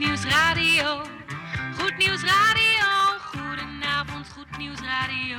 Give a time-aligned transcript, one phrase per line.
[0.00, 1.02] Nieuws Radio.
[1.78, 2.86] Goed Nieuws Radio.
[3.32, 5.38] Goedenavond, Goed Nieuws Radio.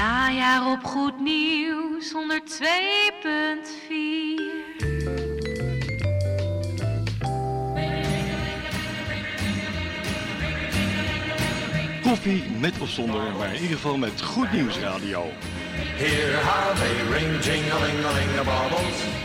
[0.00, 2.16] Najaar op Goed Nieuws 102.4.
[12.02, 15.24] Koffie met of zonder, maar in ieder geval met Goed Nieuws Radio.
[15.96, 19.19] Here how they ring, jing-a-ling-a-ling, the baubles.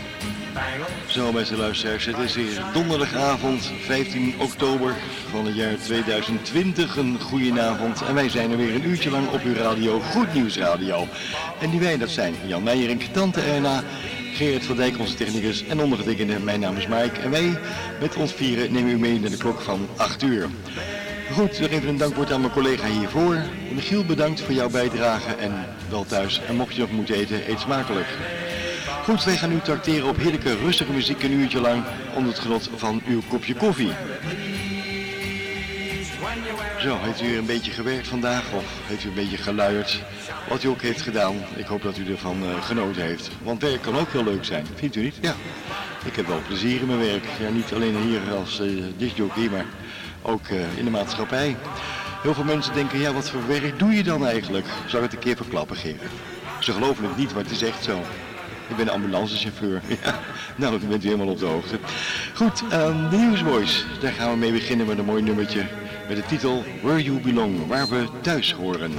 [1.06, 4.94] Zo beste luisteraars, het is weer donderdagavond 15 oktober
[5.30, 6.96] van het jaar 2020.
[6.96, 10.56] Een goedenavond en wij zijn er weer een uurtje lang op uw radio, Goed Nieuws
[10.56, 11.06] Radio.
[11.60, 13.82] En die wij, dat zijn Jan Meijerink, Tante Erna,
[14.34, 17.20] Gerrit van Dijk, onze technicus en ondergetekende, mijn naam is Mike.
[17.20, 17.58] En wij
[18.00, 20.48] met ons vieren nemen u mee naar de klok van 8 uur.
[21.32, 23.42] Goed, nog even een dankwoord aan mijn collega hiervoor.
[23.74, 25.52] Michiel, bedankt voor jouw bijdrage en
[25.88, 26.40] wel thuis.
[26.48, 28.08] En mocht je nog moeten eten, eet smakelijk.
[29.06, 32.70] Goed, wij gaan u tracteren op heerlijke rustige muziek een uurtje lang onder het genot
[32.76, 33.92] van uw kopje koffie.
[36.80, 40.02] Zo, heeft u een beetje gewerkt vandaag of heeft u een beetje geluierd?
[40.48, 43.30] Wat u ook heeft gedaan, ik hoop dat u ervan eh, genoten heeft.
[43.42, 45.18] Want werk kan ook heel leuk zijn, vindt u niet?
[45.20, 45.34] Ja,
[46.04, 47.24] ik heb wel plezier in mijn werk.
[47.40, 49.66] Ja, niet alleen hier als uh, discjockey, maar
[50.22, 51.56] ook eh, in de maatschappij.
[52.22, 54.66] Heel veel mensen denken, ja, wat voor werk doe je dan eigenlijk?
[54.86, 56.00] Zou ik het een keer verklappen, Gerrit?
[56.60, 58.02] Ze geloven het niet, maar het is echt zo.
[58.68, 59.80] Ik ben ambulancechauffeur.
[60.04, 60.18] Ja,
[60.56, 61.78] nou, dan bent u helemaal op de hoogte.
[62.34, 63.86] Goed, ehm, de Newsboys.
[64.00, 65.66] Daar gaan we mee beginnen met een mooi nummertje.
[66.08, 68.92] Met de titel Where You Belong, waar we thuis horen.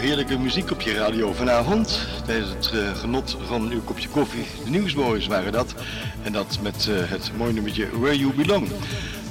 [0.00, 2.06] Heerlijke muziek op je radio vanavond.
[2.26, 4.46] Tijdens het uh, genot van uw kopje koffie.
[4.64, 5.74] De Newsboys waren dat.
[6.22, 8.68] En dat met uh, het mooie nummertje Where You Belong.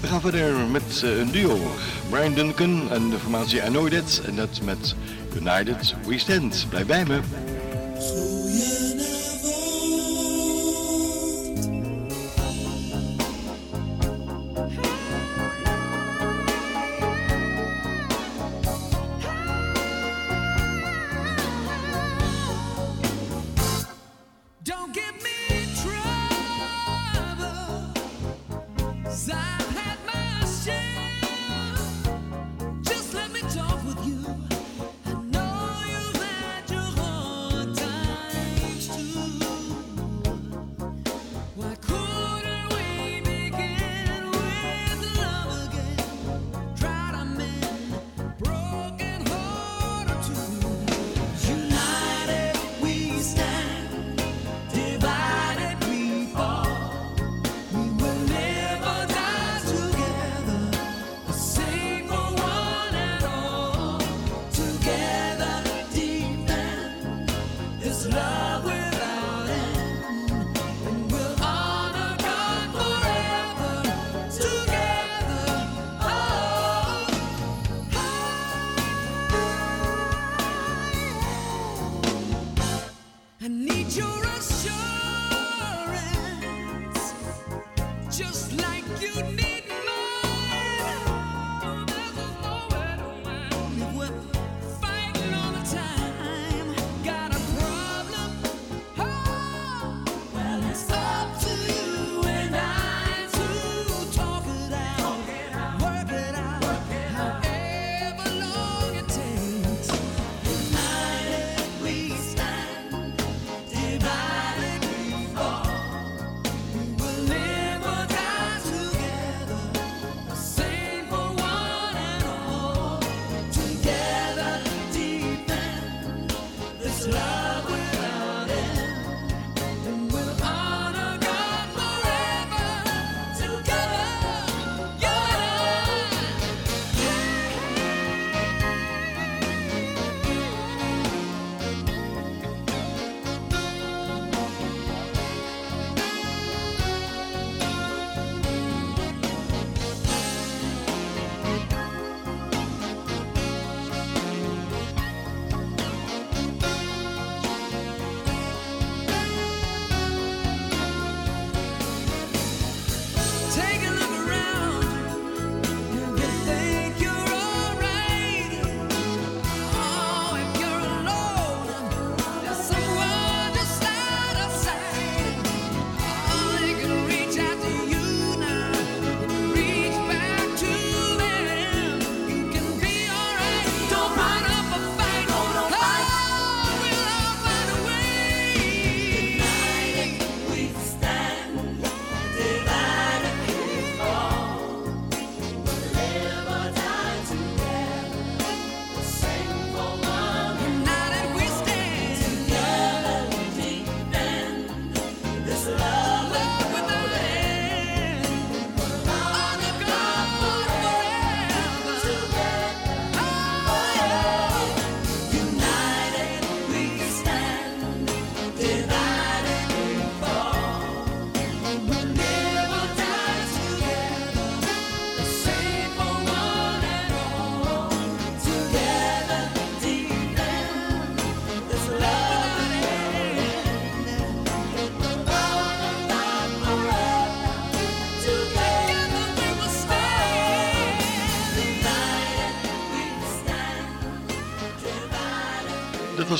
[0.01, 1.57] We gaan verder met uh, een duo.
[2.09, 4.21] Brian Duncan en de formatie I Know That.
[4.25, 4.95] En dat met
[5.35, 6.65] United We Stand.
[6.69, 7.19] Blijf bij me.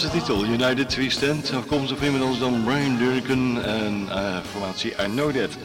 [0.02, 0.46] De titel.
[0.46, 1.54] United We Stand.
[1.54, 5.58] Afkomstig inmiddels dan Brian Durkin en uh, formatie I Know That.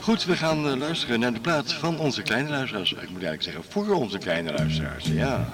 [0.00, 2.92] Goed, we gaan uh, luisteren naar de plaats van onze kleine luisteraars.
[2.92, 5.48] Ik moet eigenlijk zeggen, voor onze kleine luisteraars, ja.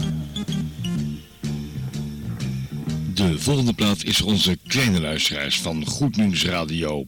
[3.14, 7.06] De volgende plaat is onze kleine luisteraars van Goed Nieuws Radio.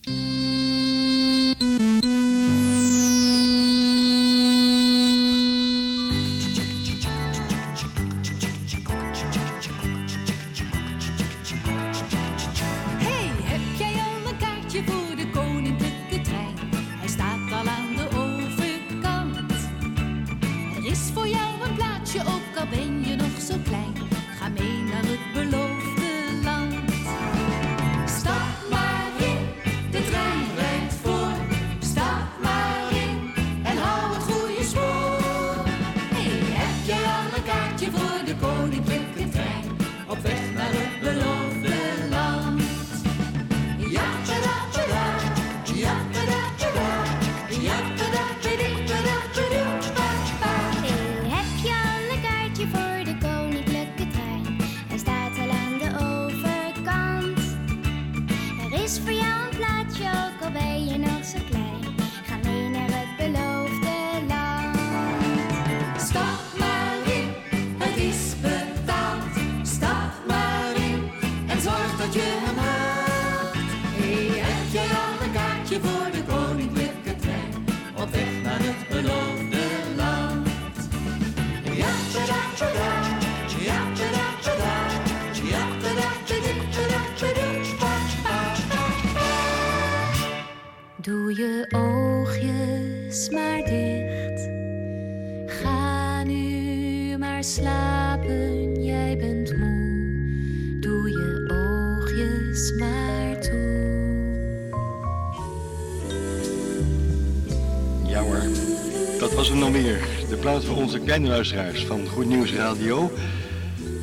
[110.86, 113.12] Onze kleine luisteraars van Goed Nieuws Radio.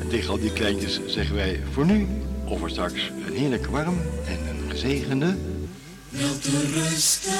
[0.00, 2.06] En tegen al die kleintjes zeggen wij voor nu
[2.44, 5.36] of voor straks een heerlijk warm en een gezegende...
[6.72, 7.32] rusten.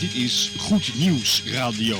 [0.00, 1.96] Dit is Goed Nieuws Radio.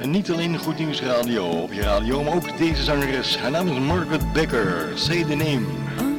[0.00, 3.38] En niet alleen Goed Nieuws Radio op je radio, maar ook deze zangeres.
[3.38, 4.88] Haar naam is Margaret Becker.
[4.94, 6.09] Say the name.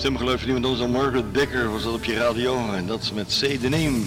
[0.00, 2.72] Mooie van iemand anders dan Margaret Becker was dat op je radio.
[2.72, 4.00] En dat is met C de Name.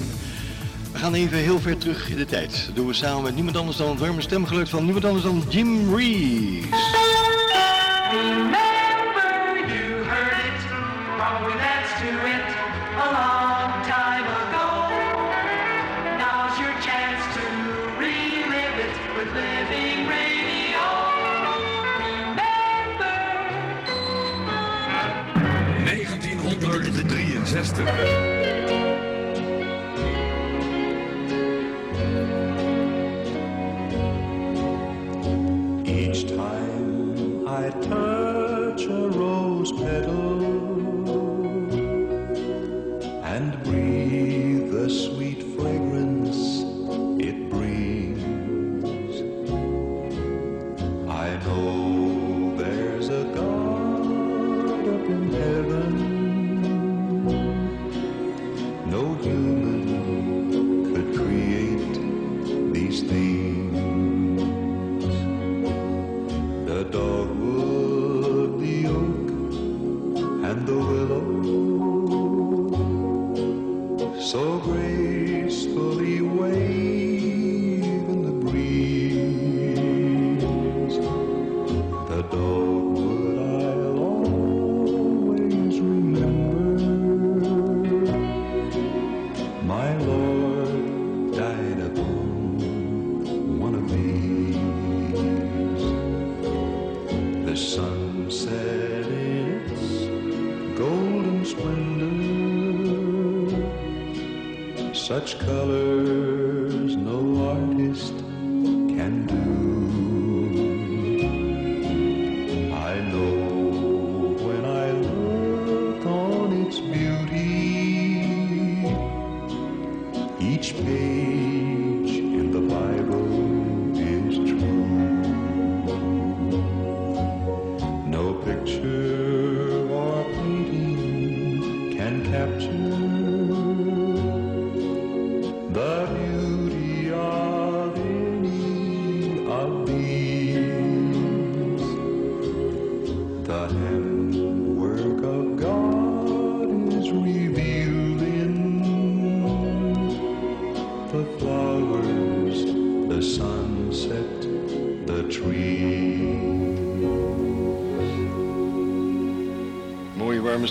[0.92, 2.64] We gaan even heel ver terug in de tijd.
[2.66, 5.44] Dat doen we samen met niemand anders dan het warme stemgeluid van niemand anders dan
[5.50, 7.15] Jim Reeves.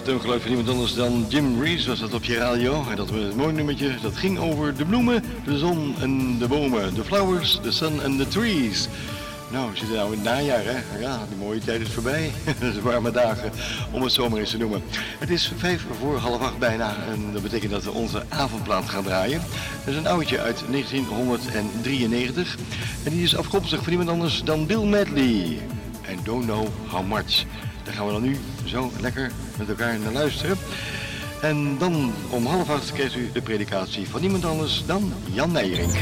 [0.05, 2.85] stemgeluid van niemand anders dan Jim Reese was dat op je radio.
[2.91, 3.95] En dat was een mooi nummertje.
[4.03, 6.95] Dat ging over de bloemen, de zon en de bomen.
[6.95, 8.89] de flowers, the sun and the trees.
[9.51, 10.99] Nou, we zitten nu in het najaar, hè?
[11.01, 12.33] Ja, die mooie tijd is voorbij.
[12.61, 13.53] de warme dagen,
[13.91, 14.83] om het zomer eens te noemen.
[15.19, 19.05] Het is vijf voor half acht bijna en dat betekent dat we onze avondplaat gaan
[19.05, 19.41] draaien.
[19.85, 22.57] Dat is een oudje uit 1993
[23.05, 25.59] en die is afkomstig van niemand anders dan Bill Medley.
[26.03, 27.45] En don't know how much.
[27.85, 30.57] Daar gaan we dan nu zo lekker met elkaar naar luisteren.
[31.43, 35.93] En dan om half acht krijgt u de predicatie van niemand anders dan Jan Nijrink.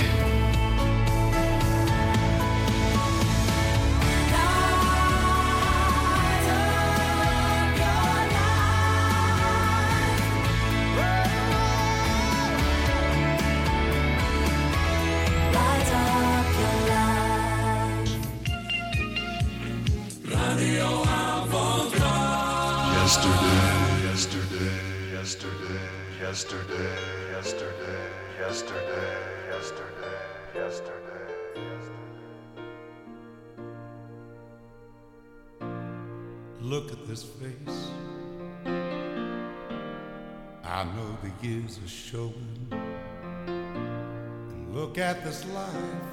[45.46, 46.12] life.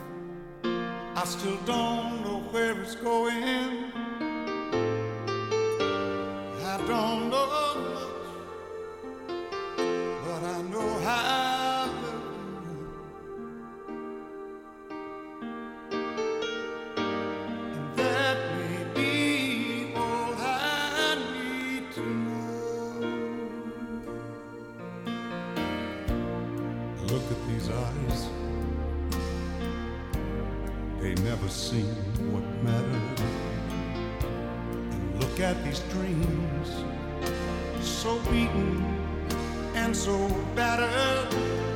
[1.15, 3.59] I still don't know where it's going.
[35.39, 36.84] look at these dreams.
[37.82, 38.84] So beaten
[39.73, 41.69] and so battered.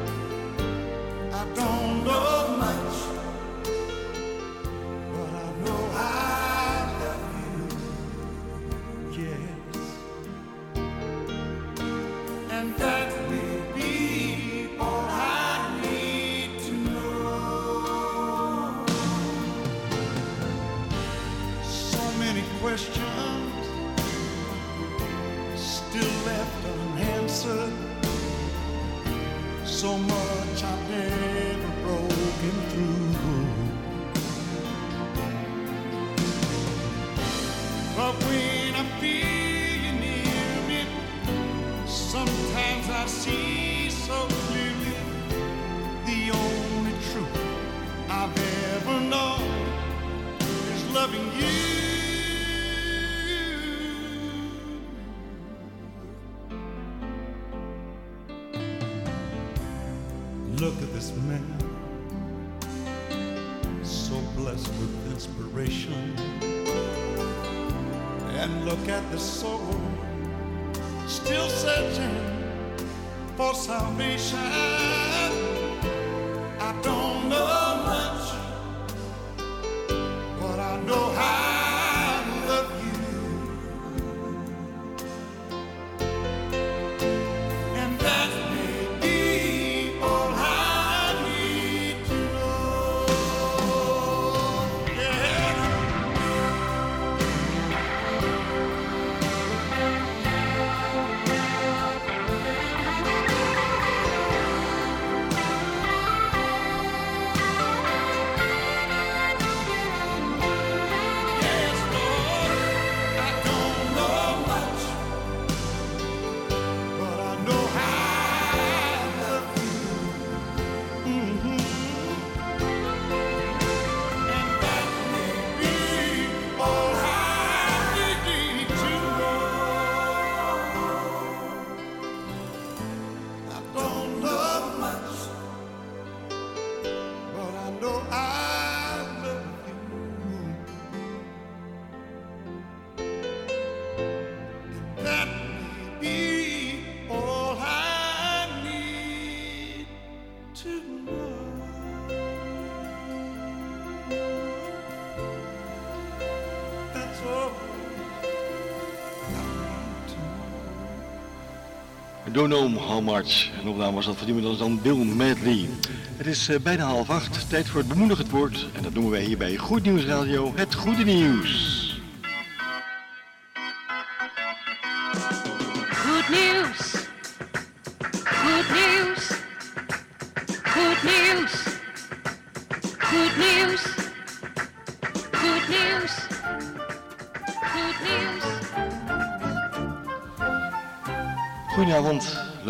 [162.50, 163.52] Don't Know How Much.
[163.62, 165.70] En opname was dat van iemand dan Bill Medley.
[166.18, 168.68] Het is eh, bijna half acht, tijd voor het bemoedigend woord.
[168.74, 171.83] En dat noemen wij hier bij Goed Nieuws Radio, het goede nieuws.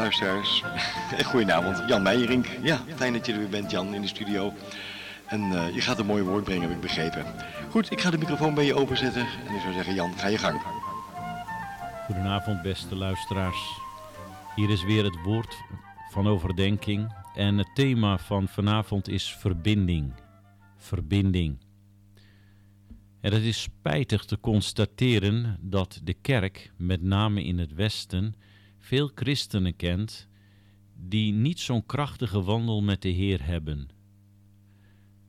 [0.03, 0.63] luisteraars.
[1.31, 2.45] Goedenavond, Jan Meijerink.
[2.61, 4.53] Ja, fijn dat je er weer bent, Jan, in de studio.
[5.25, 7.25] En eh, je gaat een mooi woord brengen, heb ik begrepen.
[7.69, 9.21] Goed, ik ga de microfoon bij je openzetten.
[9.21, 10.61] En ik zou zeggen, Jan, ga je gang.
[12.05, 13.79] Goedenavond, beste luisteraars.
[14.55, 15.55] Hier is weer het woord
[16.11, 17.15] van overdenking.
[17.35, 20.13] En het thema van vanavond is verbinding.
[20.77, 21.57] Verbinding.
[23.21, 28.35] En het is spijtig te constateren dat de kerk, met name in het Westen,
[28.83, 30.27] veel christenen kent
[30.95, 33.87] die niet zo'n krachtige wandel met de Heer hebben.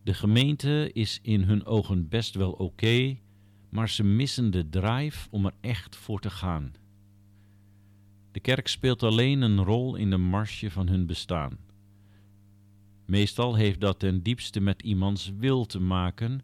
[0.03, 3.19] De gemeente is in hun ogen best wel oké,
[3.69, 6.73] maar ze missen de drive om er echt voor te gaan.
[8.33, 11.59] De kerk speelt alleen een rol in de marsje van hun bestaan.
[13.07, 16.41] Meestal heeft dat ten diepste met iemands wil te maken,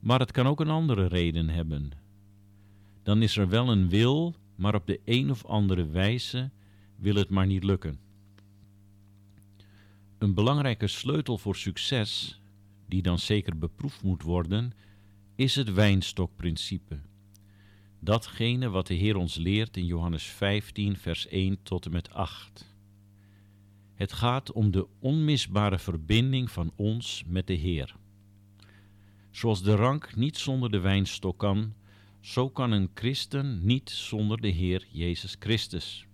[0.00, 1.90] maar het kan ook een andere reden hebben.
[3.02, 6.50] Dan is er wel een wil, maar op de een of andere wijze
[6.96, 7.98] wil het maar niet lukken.
[10.18, 12.40] Een belangrijke sleutel voor succes,
[12.88, 14.72] die dan zeker beproefd moet worden,
[15.34, 17.00] is het wijnstokprincipe.
[17.98, 22.74] Datgene wat de Heer ons leert in Johannes 15, vers 1 tot en met 8.
[23.94, 27.94] Het gaat om de onmisbare verbinding van ons met de Heer.
[29.30, 31.74] Zoals de rank niet zonder de wijnstok kan,
[32.24, 36.06] zo kan een christen niet zonder de Heer Jezus Christus.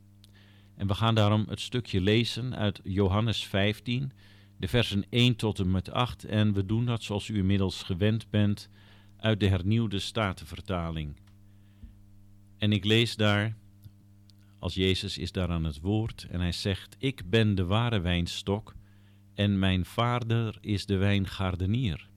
[0.77, 4.12] En we gaan daarom het stukje lezen uit Johannes 15,
[4.57, 6.25] de versen 1 tot en met 8.
[6.25, 8.68] En we doen dat zoals u inmiddels gewend bent
[9.16, 11.16] uit de hernieuwde statenvertaling.
[12.59, 13.57] En ik lees daar,
[14.59, 18.75] als Jezus is daar aan het woord, en hij zegt: Ik ben de ware wijnstok,
[19.35, 22.09] en mijn vader is de wijngaardenier.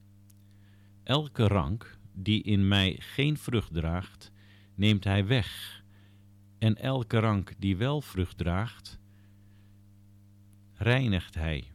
[1.03, 4.31] Elke rank die in mij geen vrucht draagt,
[4.75, 5.81] neemt hij weg
[6.63, 8.99] en elke rank die wel vrucht draagt,
[10.73, 11.71] reinigt hij.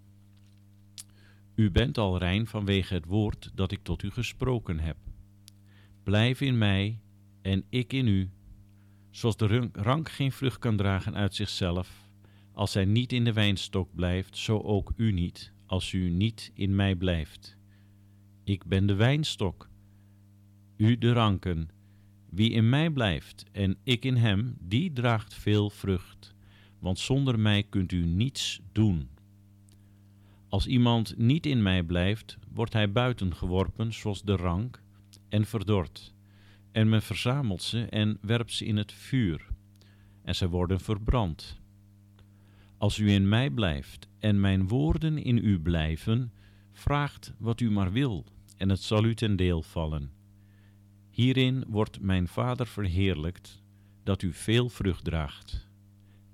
[1.54, 4.96] U bent al rein vanwege het woord dat ik tot u gesproken heb.
[6.02, 7.00] Blijf in mij
[7.42, 8.30] en ik in u,
[9.10, 12.08] zoals de rank geen vrucht kan dragen uit zichzelf,
[12.52, 16.74] als hij niet in de wijnstok blijft, zo ook u niet, als u niet in
[16.76, 17.56] mij blijft.
[18.44, 19.67] Ik ben de wijnstok,
[20.78, 21.68] u de ranken.
[22.30, 26.34] Wie in mij blijft en ik in hem, die draagt veel vrucht,
[26.78, 29.08] want zonder mij kunt u niets doen.
[30.48, 34.82] Als iemand niet in mij blijft, wordt hij buiten geworpen zoals de rank
[35.28, 36.14] en verdord.
[36.72, 39.46] En men verzamelt ze en werpt ze in het vuur,
[40.22, 41.60] en zij worden verbrand.
[42.76, 46.32] Als u in mij blijft en mijn woorden in u blijven,
[46.72, 48.24] vraagt wat u maar wil,
[48.56, 50.17] en het zal u ten deel vallen.
[51.18, 53.62] Hierin wordt mijn Vader verheerlijkt,
[54.02, 55.68] dat u veel vrucht draagt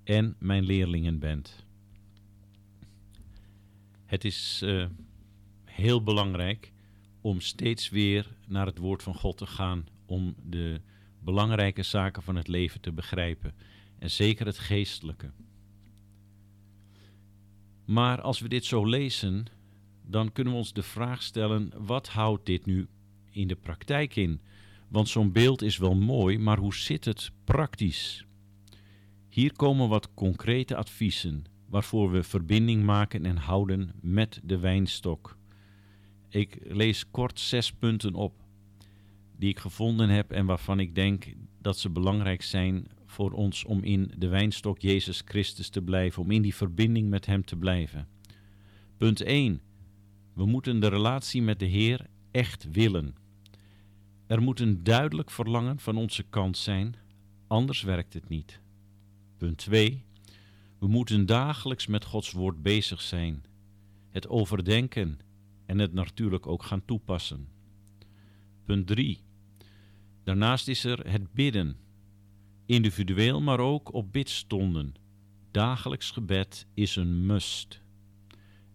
[0.03, 1.67] en mijn leerlingen bent.
[4.05, 4.87] Het is uh,
[5.65, 6.73] heel belangrijk
[7.21, 10.81] om steeds weer naar het woord van God te gaan, om de
[11.21, 13.55] belangrijke zaken van het leven te begrijpen
[13.99, 15.31] en zeker het geestelijke.
[17.85, 19.47] Maar als we dit zo lezen,
[20.03, 22.89] dan kunnen we ons de vraag stellen: wat houdt dit nu
[23.31, 24.41] in de praktijk in?
[24.89, 28.25] Want zo'n beeld is wel mooi, maar hoe zit het praktisch?
[29.29, 35.37] Hier komen wat concrete adviezen waarvoor we verbinding maken en houden met de wijnstok.
[36.29, 38.43] Ik lees kort zes punten op
[39.37, 43.83] die ik gevonden heb en waarvan ik denk dat ze belangrijk zijn voor ons om
[43.83, 48.09] in de wijnstok Jezus Christus te blijven, om in die verbinding met Hem te blijven.
[48.97, 49.61] Punt 1.
[50.35, 53.15] We moeten de relatie met de Heer echt willen.
[54.35, 56.97] Er moet een duidelijk verlangen van onze kant zijn,
[57.47, 58.61] anders werkt het niet.
[59.37, 60.05] Punt 2.
[60.79, 63.45] We moeten dagelijks met Gods woord bezig zijn,
[64.11, 65.19] het overdenken
[65.67, 67.49] en het natuurlijk ook gaan toepassen.
[68.65, 69.21] Punt 3.
[70.23, 71.77] Daarnaast is er het bidden,
[72.67, 74.95] individueel maar ook op bidstonden.
[75.51, 77.83] Dagelijks gebed is een must.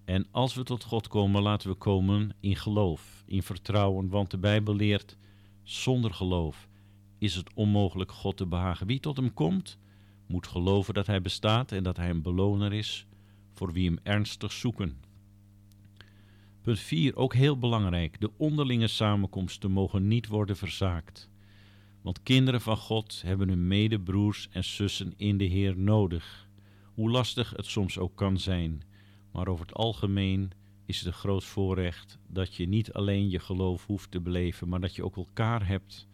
[0.05, 4.37] En als we tot God komen, laten we komen in geloof, in vertrouwen, want de
[4.37, 5.17] Bijbel leert
[5.71, 6.67] zonder geloof
[7.17, 8.87] is het onmogelijk God te behagen.
[8.87, 9.77] Wie tot hem komt,
[10.27, 13.05] moet geloven dat hij bestaat en dat hij een beloner is
[13.53, 14.97] voor wie hem ernstig zoeken.
[16.61, 18.21] Punt 4, ook heel belangrijk.
[18.21, 21.29] De onderlinge samenkomsten mogen niet worden verzaakt.
[22.01, 26.47] Want kinderen van God hebben hun medebroers en zussen in de Heer nodig.
[26.93, 28.81] Hoe lastig het soms ook kan zijn.
[29.31, 30.51] Maar over het algemeen
[30.89, 34.79] is het een groot voorrecht dat je niet alleen je geloof hoeft te beleven, maar
[34.79, 36.07] dat je ook elkaar hebt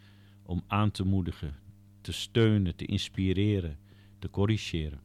[0.43, 1.55] om aan te moedigen,
[2.01, 3.79] te steunen, te inspireren,
[4.19, 4.99] te corrigeren.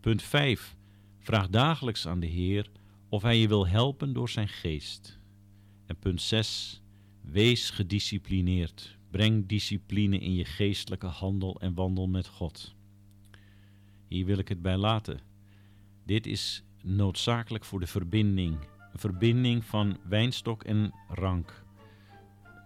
[0.00, 0.76] Punt 5.
[1.18, 2.70] Vraag dagelijks aan de Heer
[3.08, 5.18] of Hij je wil helpen door zijn geest.
[5.86, 6.82] En punt 6.
[7.20, 8.98] Wees gedisciplineerd.
[9.10, 12.74] Breng discipline in je geestelijke handel en wandel met God.
[14.08, 15.20] Hier wil ik het bij laten.
[16.04, 18.56] Dit is noodzakelijk voor de verbinding.
[18.94, 21.64] Verbinding van wijnstok en rank.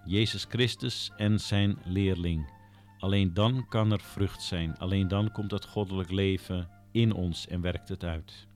[0.04, 2.52] Jezus Christus en zijn leerling.
[2.98, 4.78] Alleen dan kan er vrucht zijn.
[4.78, 8.46] Alleen dan komt het goddelijk leven in ons en werkt het uit.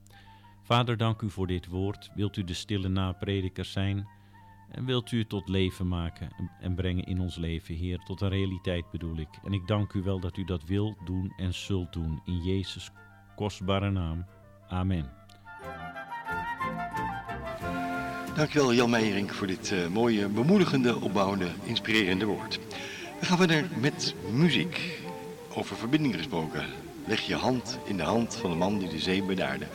[0.63, 2.11] Vader, dank u voor dit woord.
[2.15, 4.07] Wilt u de stille naprediker zijn?
[4.71, 6.29] En wilt u het tot leven maken
[6.59, 9.39] en brengen in ons leven, Heer, tot een realiteit bedoel ik.
[9.43, 12.21] En ik dank u wel dat u dat wilt doen en zult doen.
[12.25, 12.91] In Jezus'
[13.35, 14.25] kostbare naam.
[14.67, 15.18] Amen.
[18.39, 22.59] Dankjewel Jan Meijerink voor dit eh, mooie, bemoedigende, opbouwende, inspirerende woord.
[23.19, 24.99] We gaan verder met muziek.
[25.53, 26.65] Over verbinding gesproken.
[27.05, 29.65] Leg je hand in de hand van de man die de zee bedaarde.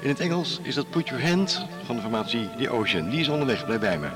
[0.00, 3.10] In het Engels is dat Put Your Hand van de formatie The Ocean.
[3.10, 4.08] Die is onderweg, blijf bij me.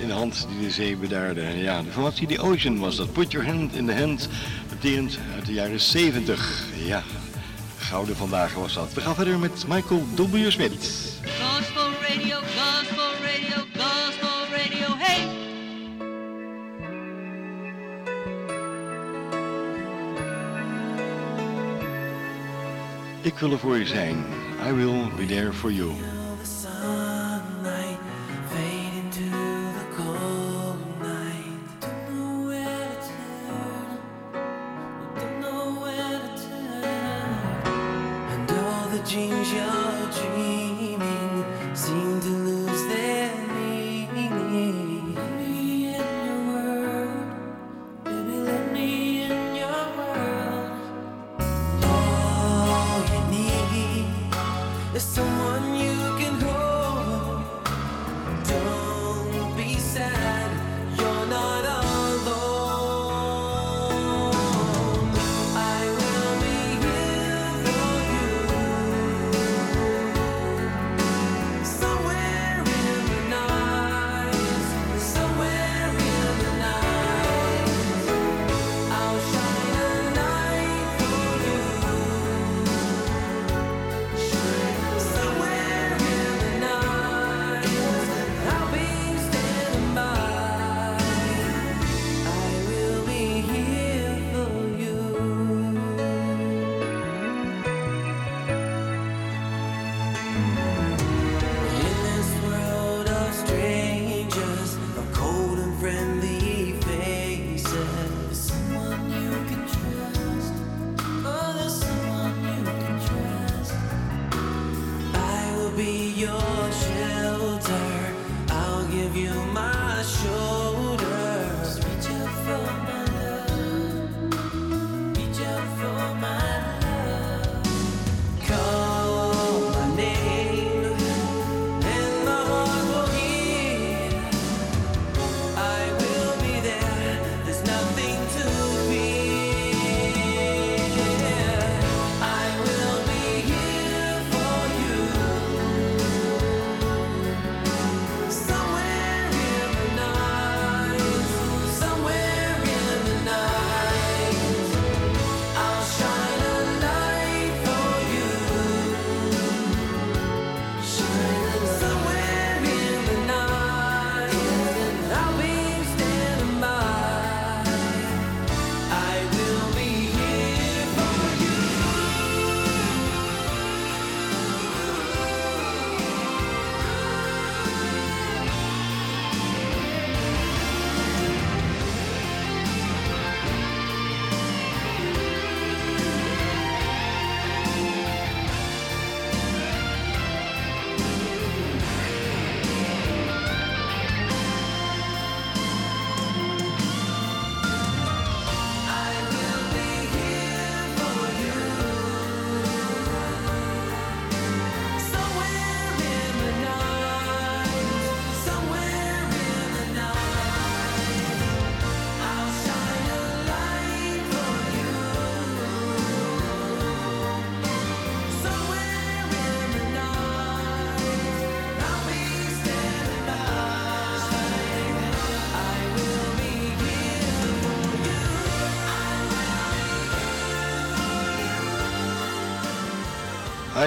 [0.00, 1.40] In de hand die de zee bedaarde.
[1.40, 3.12] Ja, de formatie The Ocean was dat.
[3.12, 4.28] Put your hand in the hand.
[4.68, 6.64] Daterend uit de jaren 70.
[6.84, 7.02] Ja,
[7.78, 8.92] gouden vandaag was dat.
[8.94, 10.50] We gaan verder met Michael W.
[10.50, 11.18] Smith.
[11.40, 15.28] Gospel radio, gospel radio, gospel radio, hey!
[23.22, 24.24] Ik wil er voor je zijn.
[24.68, 26.19] I will be there for you.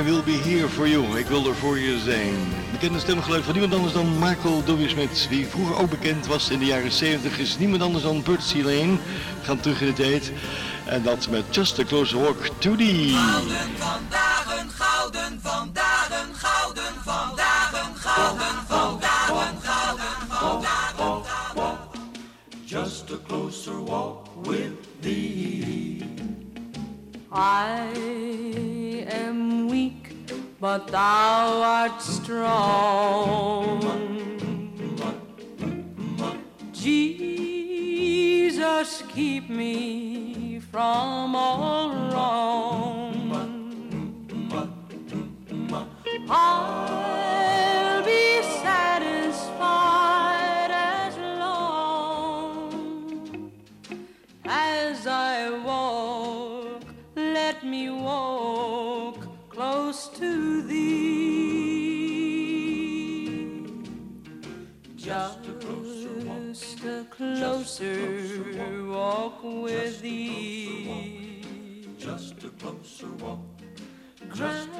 [0.03, 1.17] I will be here for you.
[1.17, 2.35] Ik wil er voor je zijn.
[2.71, 4.89] Bekende stemgeluid van niemand anders dan Michael W.
[4.89, 5.27] Smith.
[5.29, 8.55] Wie vroeger ook bekend was in de jaren 70 is niemand anders dan Burt C.
[8.55, 8.97] Lane.
[9.41, 10.31] Gaan terug in de tijd.
[10.85, 13.15] En dat met Just a Closer Walk to Thee.
[22.65, 26.03] Just a closer walk with thee.
[27.31, 29.72] I am
[30.63, 33.81] but thou art strong.
[36.71, 37.53] Jesus,
[39.09, 43.11] keep me from all wrong.
[46.29, 47.52] I'll
[67.77, 71.41] closer walk with thee.
[71.97, 73.39] Just a closer walk.
[74.29, 74.73] Granted,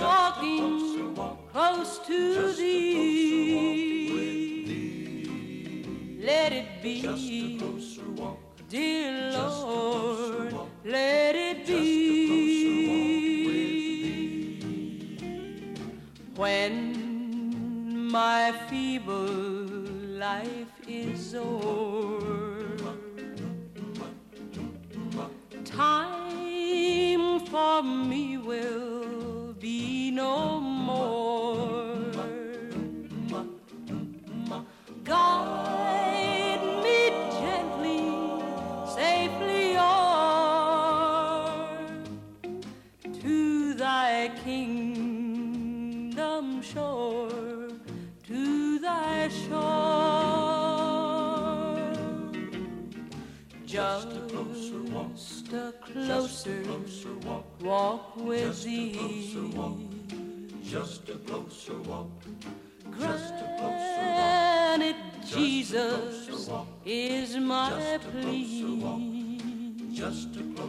[0.00, 1.14] walking
[1.52, 4.08] close to thee.
[6.24, 7.02] Let it be,
[7.58, 8.38] Closer walk.
[8.70, 11.78] dear Lord, let it be.
[16.34, 16.74] When
[18.10, 19.26] my feeble
[20.26, 22.62] life is o'er,
[25.64, 28.17] time for me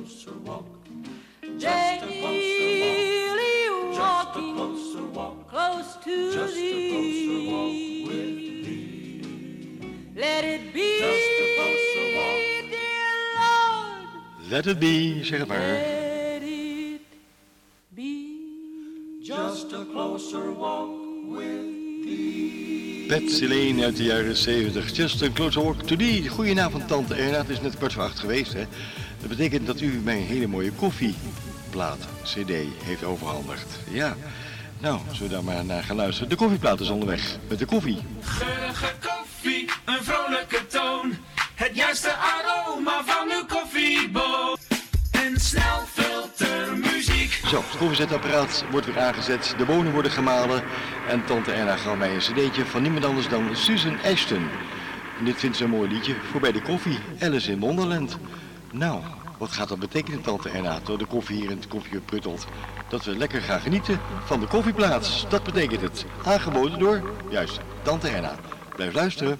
[0.10, 0.66] Just a closer walk.
[1.60, 2.22] Daily
[3.95, 5.47] walking Closer walk.
[5.49, 7.74] close to Just a closer walk
[8.10, 9.22] with thee.
[10.16, 12.41] Let it be, Just a closer walk.
[12.72, 15.60] dear Lord, Let it be, zeg het maar.
[15.60, 17.01] let it
[17.93, 19.22] be.
[19.22, 20.99] Just a closer walk with
[23.10, 24.95] Betsy Lane uit de jaren 70.
[24.95, 26.28] Just a closer walk to thee.
[26.28, 27.38] Goedenavond, tante Erna.
[27.38, 28.66] Het is net kwart voor acht geweest, hè.
[29.20, 32.51] Dat betekent dat u mij een hele mooie koffieplaat, cd,
[32.84, 33.80] heeft overhandigd.
[33.91, 34.16] Ja.
[34.80, 36.30] Nou, zullen we daar maar naar gaan luisteren.
[36.30, 37.38] De koffieplaat is onderweg.
[37.47, 37.97] Met de koffie.
[38.22, 41.14] Geurige koffie, een vrolijke toon.
[41.55, 44.57] Het juiste aroma van uw koffieboon.
[45.12, 45.89] En snel.
[47.50, 49.54] Zo, het koffiezetapparaat wordt weer aangezet.
[49.58, 50.64] De bonen worden gemalen.
[51.08, 54.50] En tante Erna gaf mij een cd'tje van niemand anders dan Susan Ashton.
[55.20, 57.00] En dit vindt ze een mooi liedje voor bij de koffie.
[57.20, 58.18] Alice in Wonderland.
[58.72, 59.02] Nou,
[59.38, 62.45] wat gaat dat betekenen, tante Erna, door de koffie hier in het koffie pruttelt?
[62.89, 65.26] Dat we lekker gaan genieten van de koffieplaats.
[65.30, 66.06] Dat betekent het.
[66.26, 68.36] Aangeboden door, juist, tante Erna.
[68.76, 69.39] Blijf luisteren.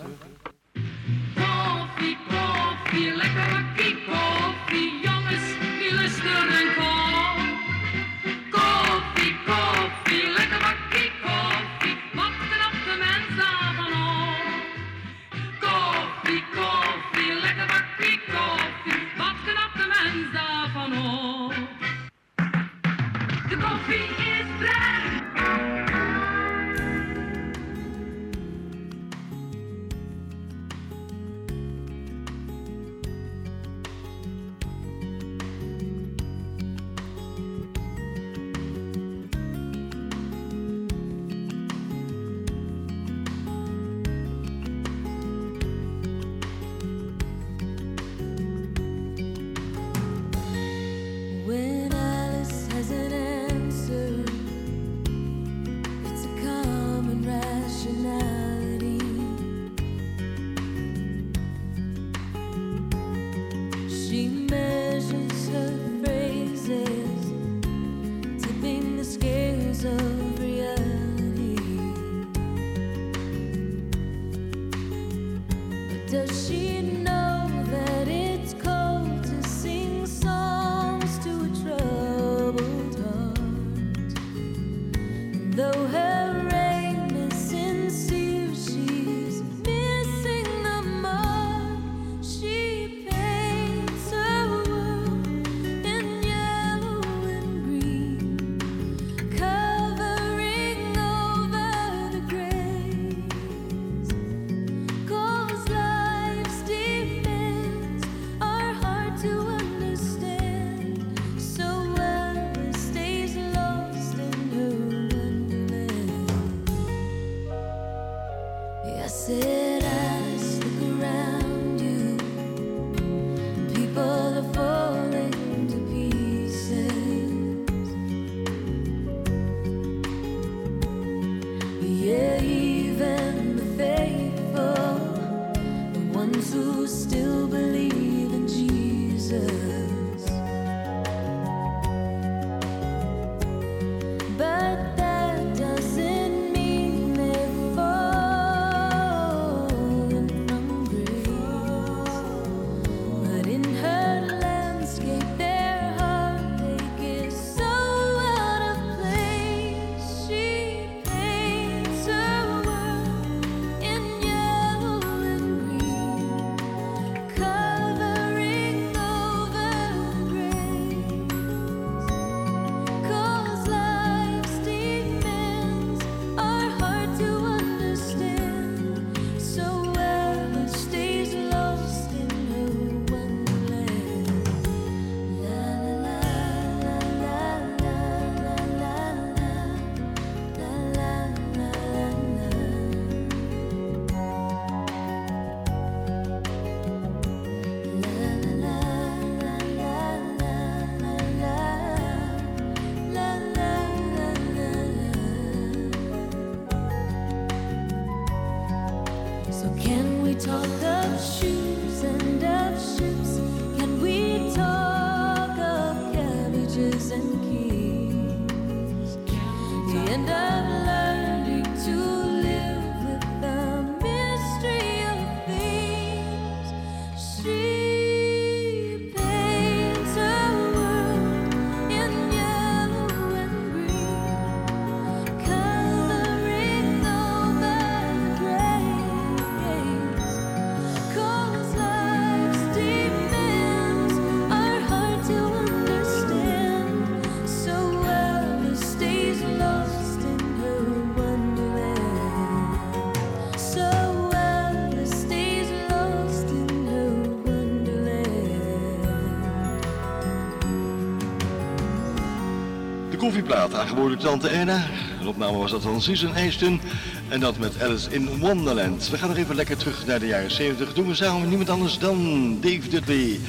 [263.40, 264.86] koffieplaat, aangeboden Tante Erna.
[265.22, 266.82] Een opname was dat van Susan Easton
[267.28, 269.10] en dat met Alice in Wonderland.
[269.10, 270.94] We gaan nog even lekker terug naar de jaren 70.
[270.94, 273.40] Doen we samen met niemand anders dan Dave Dudley.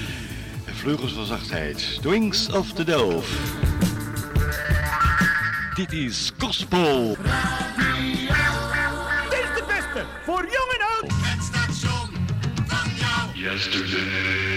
[0.64, 3.32] Vleugels van zachtheid, The Wings of the Dove.
[5.74, 7.16] Dit is Gospel.
[9.30, 11.12] Dit is de beste, voor jong en oud.
[11.22, 12.10] Het station
[12.98, 13.38] jou.
[13.54, 14.49] Yesterday.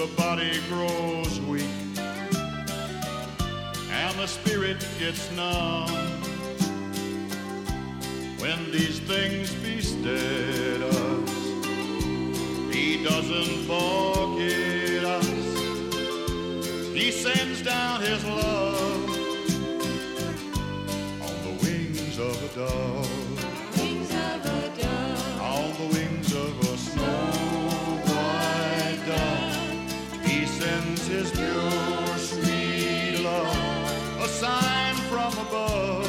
[0.00, 1.66] the body grows weak
[3.90, 5.90] and the spirit gets numb.
[8.38, 11.30] When these things bestead us,
[12.74, 15.28] He doesn't forget us.
[16.94, 19.10] He sends down His love
[21.28, 23.29] on the wings of a dove.
[35.50, 36.06] above.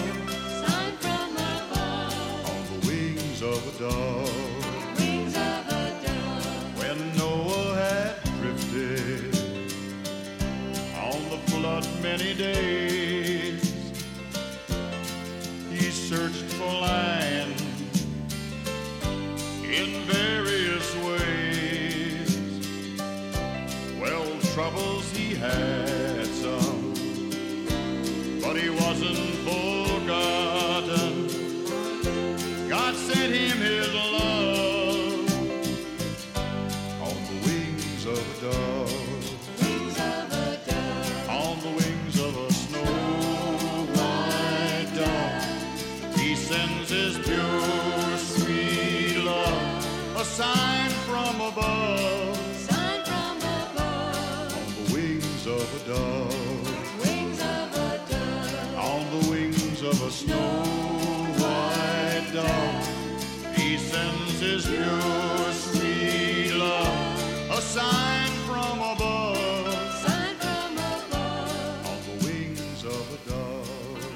[0.62, 2.50] Sign from above.
[2.50, 5.00] On the wings of a dove.
[5.00, 6.78] Wings of a dove.
[6.78, 9.36] When Noah had drifted
[10.96, 13.64] on the flood many days,
[15.72, 17.56] he searched for land
[19.64, 20.41] in various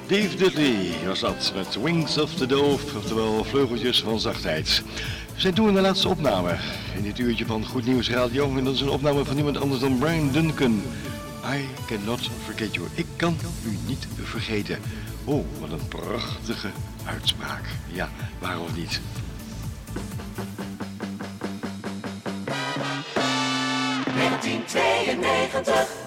[0.08, 4.84] Dave Dudley was dat, met Wings of the Dove, oftewel Vleugeltjes van Zachtheid.
[5.36, 6.56] Zijn toen de laatste opname
[6.96, 8.58] in dit uurtje van Goed Nieuws Radio.
[8.58, 10.82] En dat is een opname van niemand anders dan Brian Duncan.
[11.54, 12.88] I cannot forget you.
[12.94, 14.80] Ik kan u niet vergeten.
[15.24, 16.70] Oh, wat een prachtige
[17.06, 17.66] uitspraak.
[17.92, 19.02] Ja, waarom niet?
[24.16, 26.05] 1992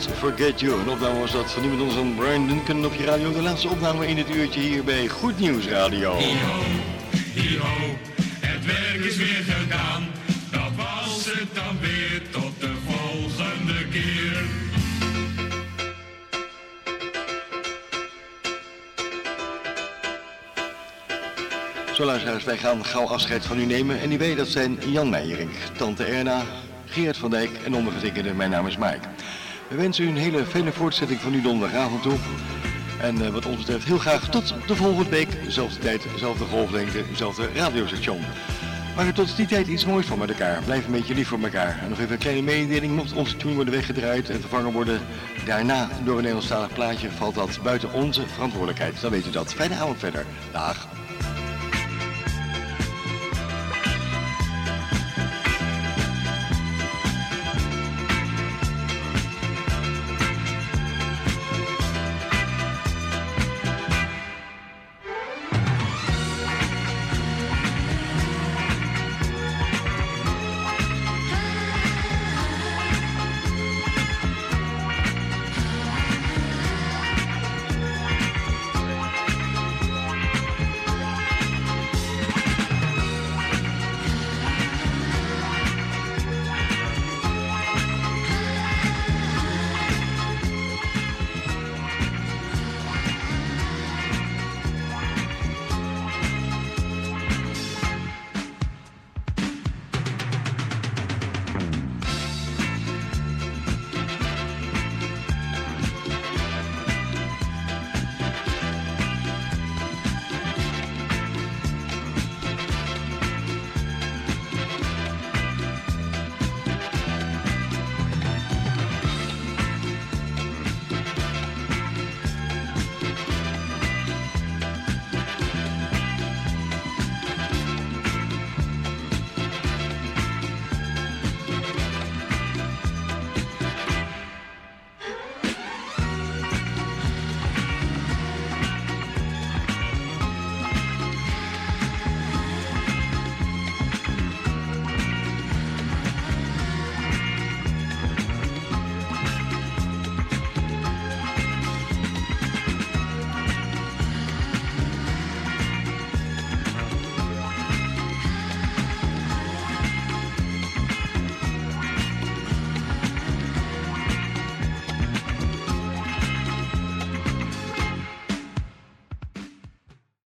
[0.00, 0.80] Forget you.
[0.80, 3.32] Een opname was dat van niemand anders dan Brian Duncan op je radio.
[3.32, 6.16] De laatste opname in het uurtje hier bij Goed Nieuws Radio.
[8.40, 10.06] Het werk is weer gedaan.
[10.50, 14.44] Dat was het dan weer tot de volgende keer.
[21.94, 24.00] Zo luisteraars, wij gaan gauw afscheid van u nemen.
[24.00, 26.42] En die weet dat zijn Jan Meijering, Tante Erna,
[26.86, 28.34] Geert van Dijk en ondergetekende.
[28.34, 29.08] Mijn naam is Mike.
[29.72, 32.16] We wensen u een hele fijne voortzetting van uw donderdagavond toe.
[33.00, 35.28] En eh, wat ons betreft heel graag tot de volgende week.
[35.48, 38.20] Zelfde tijd, zelfde golflengte, zelfde radiostation.
[38.96, 40.62] Maar tot die tijd iets moois van met elkaar.
[40.62, 41.78] Blijf een beetje lief voor elkaar.
[41.82, 42.94] En nog even een kleine mededeling.
[42.94, 45.00] Mocht onze tune worden weggedraaid en vervangen worden
[45.46, 49.00] daarna door een Nederlandstalig plaatje, valt dat buiten onze verantwoordelijkheid.
[49.00, 49.54] Dan weet u dat.
[49.54, 50.24] Fijne avond verder.
[50.52, 50.91] Dag.